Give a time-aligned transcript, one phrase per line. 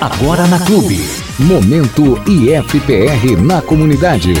[0.00, 1.00] Agora na Clube.
[1.40, 4.32] Momento IFPR na comunidade.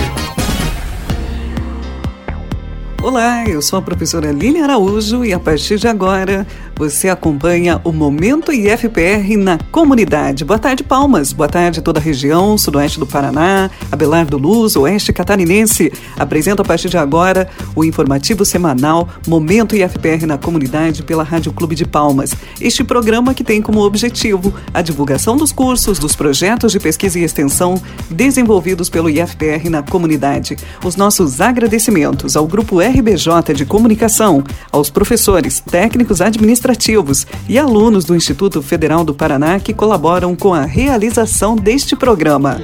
[3.02, 6.46] Olá, eu sou a professora Lília Araújo e a partir de agora
[6.78, 10.44] você acompanha o Momento IFPR na comunidade.
[10.44, 11.32] Boa tarde, Palmas.
[11.32, 15.92] Boa tarde, toda a região, sudoeste do Paraná, Abelardo Luz, oeste catarinense.
[16.16, 21.74] Apresento a partir de agora o informativo semanal Momento IFPR na comunidade pela Rádio Clube
[21.74, 22.32] de Palmas.
[22.60, 27.24] Este programa que tem como objetivo a divulgação dos cursos, dos projetos de pesquisa e
[27.24, 30.56] extensão desenvolvidos pelo IFPR na comunidade.
[30.84, 38.04] Os nossos agradecimentos ao Grupo RBJ de Comunicação, aos professores, técnicos administrativos administrativos e alunos
[38.04, 42.60] do Instituto Federal do Paraná que colaboram com a realização deste programa.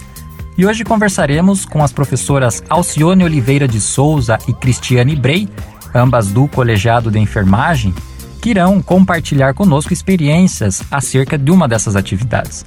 [0.59, 5.49] E hoje conversaremos com as professoras Alcione Oliveira de Souza e Cristiane Brei,
[5.95, 7.95] ambas do Colegiado de Enfermagem,
[8.41, 12.65] que irão compartilhar conosco experiências acerca de uma dessas atividades.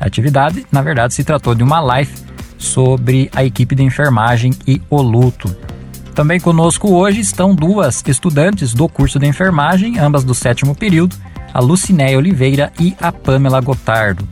[0.00, 2.12] A atividade, na verdade, se tratou de uma live
[2.58, 5.54] sobre a equipe de enfermagem e o luto.
[6.14, 11.16] Também conosco hoje estão duas estudantes do curso de enfermagem, ambas do sétimo período,
[11.54, 14.28] a Lucinéia Oliveira e a Pamela Gotardo.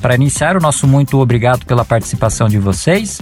[0.00, 3.20] Para iniciar, o nosso muito obrigado pela participação de vocês.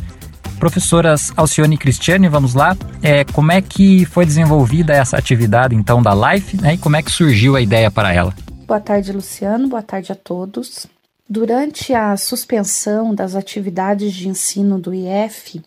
[0.63, 2.77] Professoras Alcione e Cristiane, vamos lá.
[3.03, 7.03] É, como é que foi desenvolvida essa atividade, então, da Life, né, e como é
[7.03, 8.33] que surgiu a ideia para ela?
[8.65, 9.67] Boa tarde, Luciano.
[9.67, 10.87] Boa tarde a todos.
[11.29, 15.61] Durante a suspensão das atividades de ensino do IF,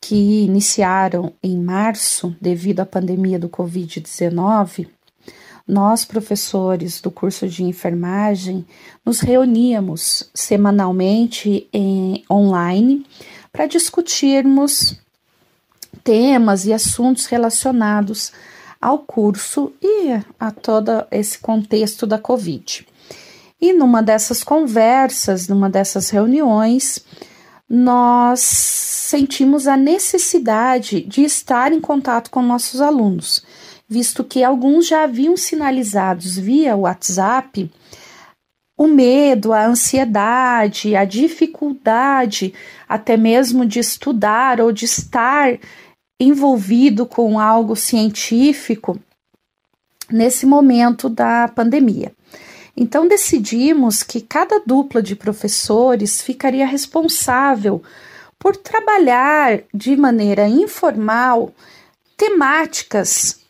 [0.00, 4.86] que iniciaram em março devido à pandemia do Covid-19,
[5.66, 8.64] nós, professores do curso de enfermagem,
[9.04, 13.04] nos reuníamos semanalmente em, online
[13.52, 14.96] para discutirmos
[16.02, 18.32] temas e assuntos relacionados
[18.80, 22.86] ao curso e a todo esse contexto da Covid.
[23.60, 27.04] E numa dessas conversas, numa dessas reuniões,
[27.68, 33.44] nós sentimos a necessidade de estar em contato com nossos alunos,
[33.88, 37.70] visto que alguns já haviam sinalizados via WhatsApp
[38.76, 42.54] o medo, a ansiedade, a dificuldade
[42.88, 45.58] até mesmo de estudar ou de estar
[46.18, 48.98] envolvido com algo científico
[50.10, 52.12] nesse momento da pandemia.
[52.76, 57.82] Então decidimos que cada dupla de professores ficaria responsável
[58.38, 61.52] por trabalhar de maneira informal
[62.16, 63.40] temáticas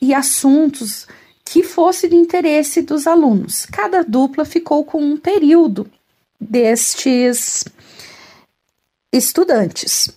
[0.00, 1.06] e assuntos
[1.50, 3.64] que fosse de interesse dos alunos.
[3.64, 5.90] Cada dupla ficou com um período
[6.38, 7.64] destes
[9.10, 10.10] estudantes.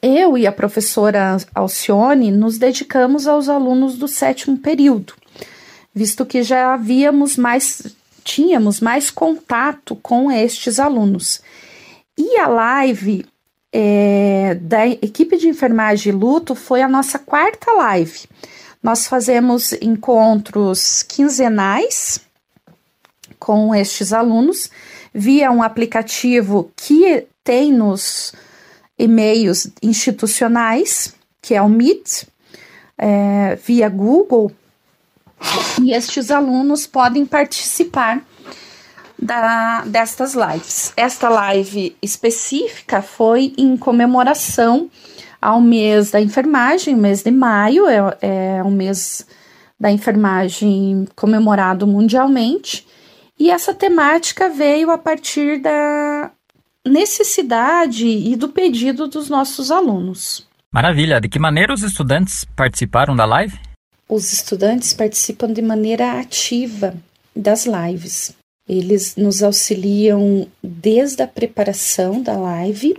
[0.00, 5.14] Eu e a professora Alcione nos dedicamos aos alunos do sétimo período,
[5.92, 7.82] visto que já havíamos mais,
[8.22, 11.40] tínhamos mais contato com estes alunos.
[12.16, 13.26] E a live
[13.72, 18.28] é, da equipe de enfermagem e luto foi a nossa quarta live.
[18.82, 22.20] Nós fazemos encontros quinzenais
[23.38, 24.70] com estes alunos
[25.14, 28.32] via um aplicativo que tem nos
[28.98, 32.24] e-mails institucionais, que é o Meet,
[32.98, 34.52] é, via Google,
[35.82, 38.24] e estes alunos podem participar
[39.18, 40.92] da, destas lives.
[40.96, 44.90] Esta live específica foi em comemoração
[45.42, 49.26] ao mês da enfermagem, mês de maio, é, é um mês
[49.78, 52.86] da enfermagem comemorado mundialmente,
[53.38, 56.30] e essa temática veio a partir da
[56.86, 60.46] necessidade e do pedido dos nossos alunos.
[60.70, 61.20] Maravilha!
[61.20, 63.58] De que maneira os estudantes participaram da live?
[64.08, 66.94] Os estudantes participam de maneira ativa
[67.34, 68.34] das lives.
[68.68, 72.96] Eles nos auxiliam desde a preparação da live,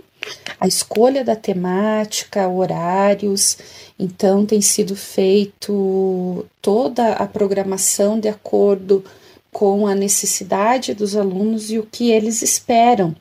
[0.60, 3.58] a escolha da temática, horários.
[3.98, 9.04] Então, tem sido feito toda a programação de acordo
[9.52, 13.14] com a necessidade dos alunos e o que eles esperam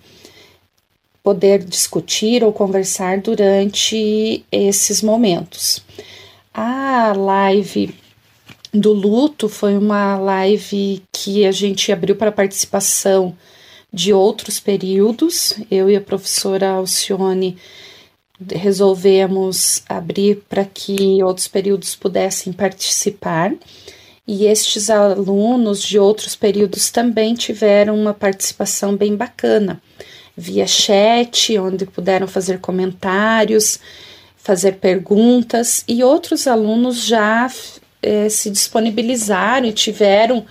[1.22, 5.84] poder discutir ou conversar durante esses momentos.
[6.54, 7.96] A live
[8.74, 13.36] do luto foi uma live que a gente abriu para participação
[13.94, 15.54] de outros períodos.
[15.70, 17.58] Eu e a professora Alcione
[18.52, 23.54] resolvemos abrir para que outros períodos pudessem participar.
[24.26, 29.82] E estes alunos de outros períodos também tiveram uma participação bem bacana
[30.36, 33.80] via chat, onde puderam fazer comentários,
[34.36, 37.52] fazer perguntas, e outros alunos já
[38.02, 40.46] eh, se disponibilizaram e tiveram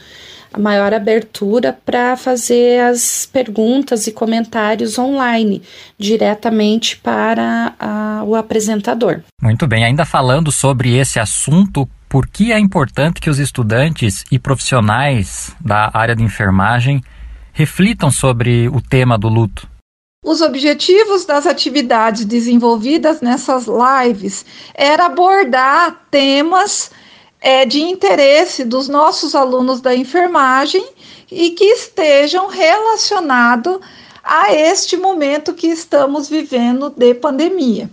[0.58, 5.62] maior abertura para fazer as perguntas e comentários online,
[5.98, 9.22] diretamente para a, o apresentador.
[9.40, 14.38] Muito bem, ainda falando sobre esse assunto, por que é importante que os estudantes e
[14.38, 17.02] profissionais da área de enfermagem
[17.52, 19.66] reflitam sobre o tema do luto?
[20.24, 26.92] Os objetivos das atividades desenvolvidas nessas lives era abordar temas
[27.42, 30.86] é, de interesse dos nossos alunos da enfermagem
[31.28, 33.80] e que estejam relacionados
[34.22, 37.90] a este momento que estamos vivendo de pandemia.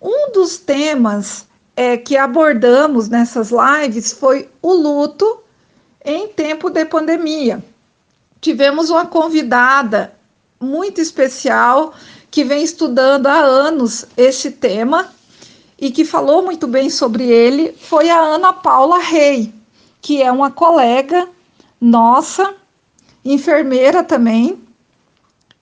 [0.00, 5.40] Um dos temas é, que abordamos nessas lives foi o luto
[6.04, 7.64] em tempo de pandemia.
[8.38, 10.12] Tivemos uma convidada
[10.60, 11.94] muito especial
[12.30, 15.10] que vem estudando há anos esse tema
[15.78, 19.52] e que falou muito bem sobre ele foi a Ana Paula Rei,
[20.00, 21.28] que é uma colega
[21.80, 22.54] nossa,
[23.24, 24.58] enfermeira também,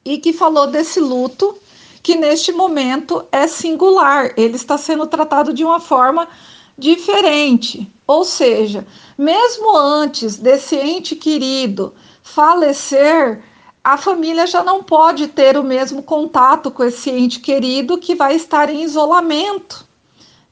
[0.04, 1.56] e que falou desse luto
[2.02, 6.28] que neste momento é singular, ele está sendo tratado de uma forma
[6.76, 7.88] diferente.
[8.06, 8.84] Ou seja,
[9.16, 13.42] mesmo antes desse ente querido falecer,
[13.84, 18.34] a família já não pode ter o mesmo contato com esse ente querido que vai
[18.34, 19.86] estar em isolamento,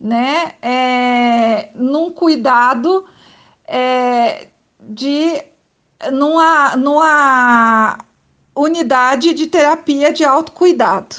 [0.00, 0.54] né?
[0.62, 3.04] É, num cuidado
[3.66, 4.48] é,
[4.80, 5.42] de
[6.10, 7.98] numa, numa
[8.56, 11.16] unidade de terapia de autocuidado.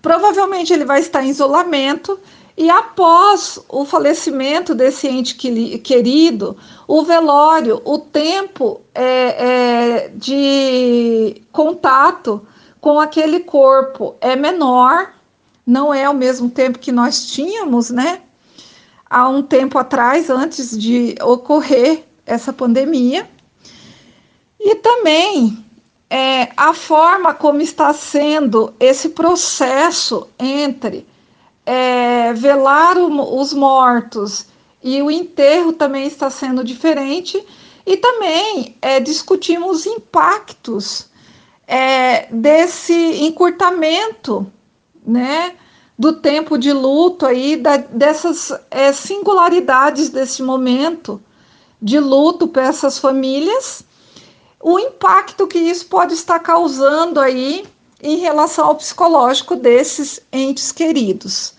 [0.00, 2.18] Provavelmente ele vai estar em isolamento
[2.56, 6.56] e após o falecimento desse ente querido,
[6.88, 12.46] o velório, o tempo é, é, de contato
[12.80, 15.12] com aquele corpo é menor,
[15.66, 18.20] não é o mesmo tempo que nós tínhamos, né?
[19.08, 23.28] Há um tempo atrás, antes de ocorrer essa pandemia.
[24.60, 25.64] E também
[26.08, 31.06] é, a forma como está sendo esse processo entre
[31.64, 34.46] é, velar o, os mortos
[34.82, 37.44] e o enterro também está sendo diferente.
[37.84, 41.08] E também é, discutimos impactos
[41.66, 42.92] é, desse
[43.24, 44.50] encurtamento,
[45.06, 45.54] né,
[45.98, 51.22] do tempo de luto aí, da, dessas é, singularidades desse momento
[51.80, 53.84] de luto para essas famílias,
[54.60, 57.64] o impacto que isso pode estar causando aí
[58.02, 61.54] em relação ao psicológico desses entes queridos.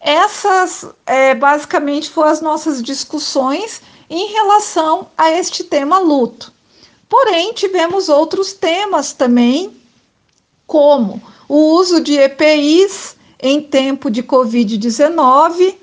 [0.00, 6.52] Essas, é, basicamente, foram as nossas discussões em relação a este tema luto.
[7.08, 9.76] Porém, tivemos outros temas também,
[10.66, 11.20] como
[11.50, 15.74] o uso de EPIs em tempo de Covid-19,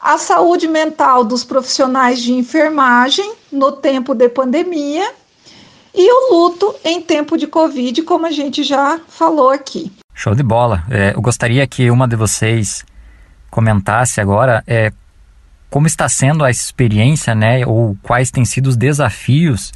[0.00, 5.12] a saúde mental dos profissionais de enfermagem no tempo de pandemia
[5.92, 9.90] e o luto em tempo de Covid, como a gente já falou aqui.
[10.14, 10.84] Show de bola.
[10.88, 12.84] É, eu gostaria que uma de vocês
[13.50, 14.92] comentasse agora é
[15.68, 19.72] como está sendo a experiência, né, ou quais têm sido os desafios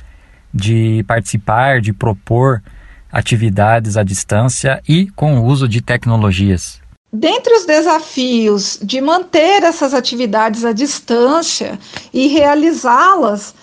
[0.55, 2.63] de participar, de propor
[3.11, 6.81] atividades à distância e com o uso de tecnologias.
[7.13, 11.79] Dentre os desafios de manter essas atividades à distância
[12.13, 13.55] e realizá-las,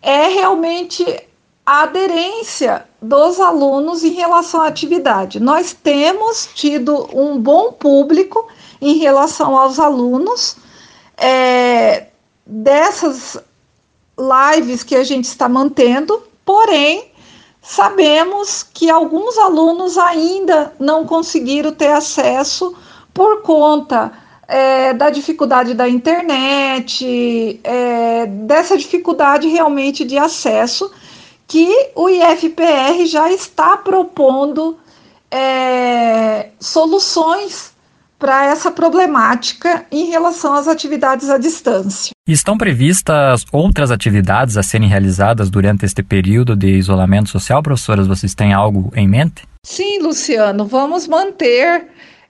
[0.00, 1.04] é realmente
[1.64, 5.40] a aderência dos alunos em relação à atividade.
[5.40, 8.46] Nós temos tido um bom público
[8.80, 10.56] em relação aos alunos
[11.16, 12.08] é,
[12.44, 13.38] dessas
[14.18, 17.11] lives que a gente está mantendo, porém,
[17.62, 22.74] sabemos que alguns alunos ainda não conseguiram ter acesso
[23.14, 24.12] por conta
[24.48, 30.90] é, da dificuldade da internet, é, dessa dificuldade realmente de acesso
[31.46, 34.76] que o IFPR já está propondo
[35.30, 37.71] é, soluções
[38.22, 42.12] para essa problemática em relação às atividades à distância.
[42.24, 48.06] Estão previstas outras atividades a serem realizadas durante este período de isolamento social, professoras?
[48.06, 49.42] Vocês têm algo em mente?
[49.66, 51.88] Sim, Luciano, vamos manter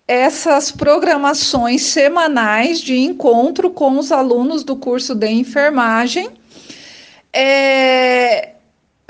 [0.09, 6.31] essas programações semanais de encontro com os alunos do curso de enfermagem.
[7.31, 8.53] É,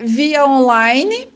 [0.01, 1.29] via online,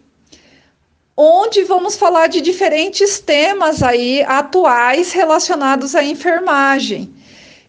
[1.17, 7.13] onde vamos falar de diferentes temas aí atuais relacionados à enfermagem.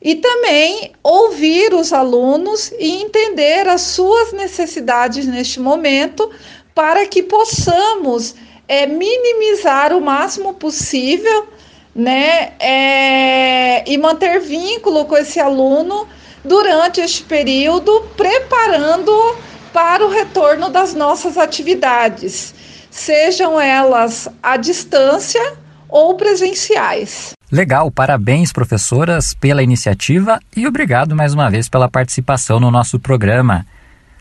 [0.01, 6.29] E também ouvir os alunos e entender as suas necessidades neste momento
[6.75, 8.35] para que possamos
[8.67, 11.47] é, minimizar o máximo possível
[11.95, 16.07] né, é, e manter vínculo com esse aluno
[16.43, 19.11] durante este período, preparando
[19.73, 22.53] para o retorno das nossas atividades,
[22.99, 25.53] sejam elas à distância
[25.87, 27.31] ou presenciais.
[27.51, 33.65] Legal, parabéns, professoras, pela iniciativa e obrigado mais uma vez pela participação no nosso programa.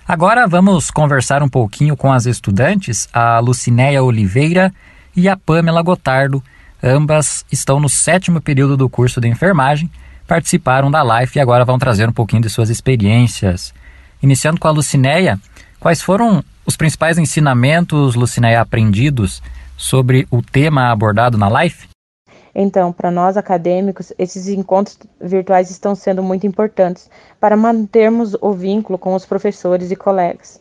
[0.06, 4.72] Agora vamos conversar um pouquinho com as estudantes, a Lucinéia Oliveira
[5.16, 6.42] e a Pamela Gotardo.
[6.80, 9.90] Ambas estão no sétimo período do curso de enfermagem,
[10.28, 13.74] participaram da live e agora vão trazer um pouquinho de suas experiências.
[14.22, 15.40] Iniciando com a Lucinéia,
[15.80, 19.40] quais foram os principais ensinamentos, Lucinéia, aprendidos
[19.76, 21.88] sobre o tema abordado na live?
[22.54, 27.08] Então, para nós acadêmicos, esses encontros virtuais estão sendo muito importantes
[27.38, 30.60] para mantermos o vínculo com os professores e colegas.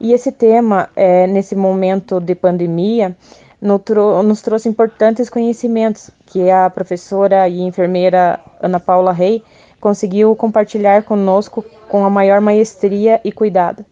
[0.00, 3.16] E esse tema, é, nesse momento de pandemia,
[3.60, 9.42] nos trouxe importantes conhecimentos que a professora e enfermeira Ana Paula Rey
[9.80, 13.84] conseguiu compartilhar conosco com a maior maestria e cuidado.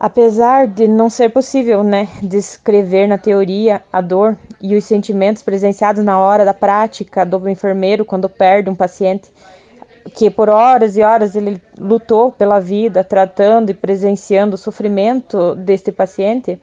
[0.00, 6.02] Apesar de não ser possível, né, descrever na teoria a dor e os sentimentos presenciados
[6.02, 9.30] na hora da prática do enfermeiro quando perde um paciente,
[10.14, 15.92] que por horas e horas ele lutou pela vida, tratando e presenciando o sofrimento deste
[15.92, 16.58] paciente,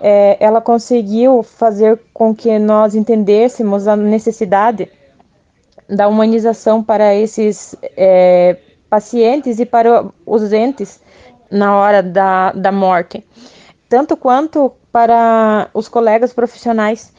[0.00, 4.90] é, ela conseguiu fazer com que nós entendêssemos a necessidade
[5.86, 8.56] da humanização para esses é,
[8.88, 10.98] pacientes e para os entes
[11.50, 13.24] na hora da, da morte,
[13.88, 17.12] tanto quanto para os colegas profissionais,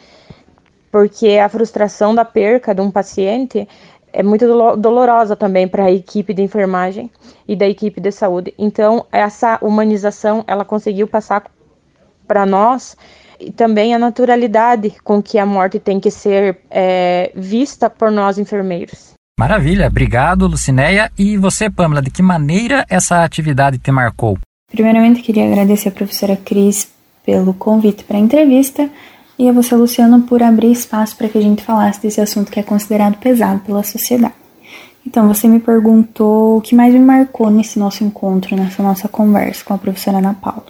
[0.91, 3.67] porque a frustração da perca de um paciente
[4.13, 4.45] é muito
[4.77, 7.09] dolorosa também para a equipe de enfermagem
[7.47, 8.53] e da equipe de saúde.
[8.57, 11.49] Então, essa humanização ela conseguiu passar
[12.27, 12.97] para nós
[13.39, 18.37] e também a naturalidade com que a morte tem que ser é, vista por nós
[18.37, 19.10] enfermeiros.
[19.41, 21.11] Maravilha, obrigado Lucinéia.
[21.17, 24.37] E você, Pamela, de que maneira essa atividade te marcou?
[24.71, 26.87] Primeiramente, queria agradecer a professora Cris
[27.25, 28.87] pelo convite para a entrevista
[29.39, 32.59] e a você, Luciano, por abrir espaço para que a gente falasse desse assunto que
[32.59, 34.35] é considerado pesado pela sociedade.
[35.07, 39.65] Então, você me perguntou o que mais me marcou nesse nosso encontro, nessa nossa conversa
[39.65, 40.67] com a professora Ana Paula.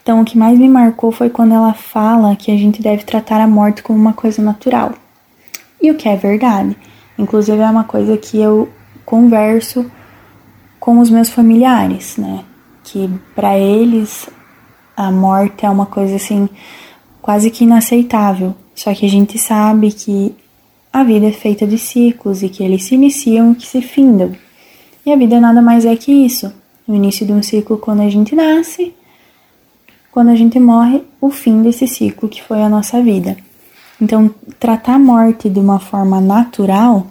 [0.00, 3.40] Então, o que mais me marcou foi quando ela fala que a gente deve tratar
[3.40, 4.92] a morte como uma coisa natural.
[5.82, 6.76] E o que é verdade.
[7.20, 8.68] Inclusive, é uma coisa que eu
[9.04, 9.90] converso
[10.78, 12.44] com os meus familiares, né?
[12.82, 14.28] Que para eles
[14.96, 16.48] a morte é uma coisa assim
[17.20, 18.54] quase que inaceitável.
[18.74, 20.34] Só que a gente sabe que
[20.92, 24.32] a vida é feita de ciclos e que eles se iniciam e que se findam.
[25.04, 26.52] E a vida nada mais é que isso.
[26.88, 28.94] O início de um ciclo quando a gente nasce
[30.10, 33.36] quando a gente morre, o fim desse ciclo que foi a nossa vida.
[34.00, 37.06] Então, tratar a morte de uma forma natural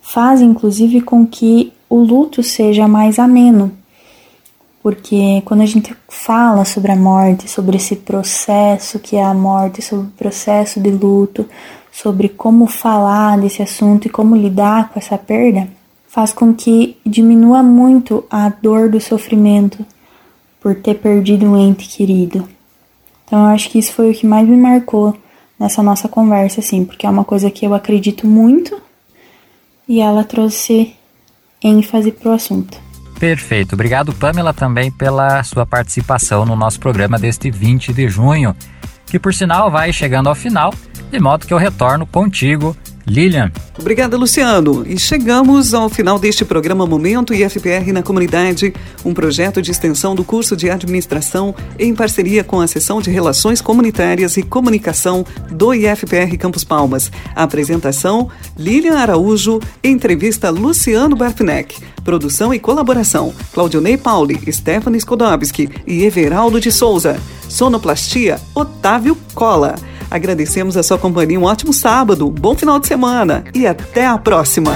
[0.00, 3.72] faz inclusive com que o luto seja mais ameno.
[4.82, 9.82] Porque quando a gente fala sobre a morte, sobre esse processo que é a morte,
[9.82, 11.46] sobre o processo de luto,
[11.92, 15.68] sobre como falar desse assunto e como lidar com essa perda,
[16.08, 19.84] faz com que diminua muito a dor do sofrimento
[20.60, 22.48] por ter perdido um ente querido.
[23.26, 25.14] Então eu acho que isso foi o que mais me marcou
[25.60, 28.80] nessa nossa conversa, assim, porque é uma coisa que eu acredito muito
[29.86, 30.94] e ela trouxe
[31.62, 32.78] ênfase pro assunto.
[33.18, 33.74] Perfeito.
[33.74, 38.56] Obrigado, Pamela, também pela sua participação no nosso programa deste 20 de junho,
[39.04, 40.72] que por sinal vai chegando ao final,
[41.10, 42.74] de modo que eu retorno contigo
[43.06, 43.50] Lilian.
[43.78, 44.84] Obrigada, Luciano.
[44.86, 48.72] E chegamos ao final deste programa Momento IFPR na Comunidade,
[49.04, 53.60] um projeto de extensão do curso de administração em parceria com a Seção de Relações
[53.60, 57.10] Comunitárias e Comunicação do IFPR Campos Palmas.
[57.34, 58.28] A apresentação:
[58.58, 61.76] Lilian Araújo, entrevista Luciano Bartneck.
[62.04, 67.18] Produção e colaboração: Claudionei Pauli, Stephanie Skodowski e Everaldo de Souza.
[67.48, 69.74] Sonoplastia: Otávio Cola.
[70.10, 71.38] Agradecemos a sua companhia.
[71.38, 74.72] Um ótimo sábado, bom final de semana e até a próxima.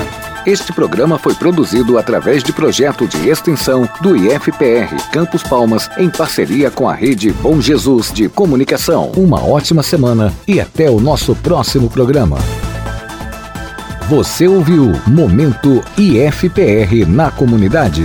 [0.47, 6.71] Este programa foi produzido através de projeto de extensão do IFPR Campos Palmas em parceria
[6.71, 9.11] com a rede Bom Jesus de Comunicação.
[9.17, 12.39] Uma ótima semana e até o nosso próximo programa.
[14.11, 18.05] Você ouviu Momento IFPR na comunidade.